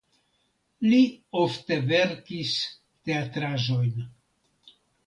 Li 0.93 1.01
ofte 1.41 1.77
verkis 1.91 2.57
teatraĵojn. 3.11 3.97